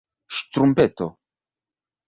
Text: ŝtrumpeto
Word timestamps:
ŝtrumpeto 0.37 1.11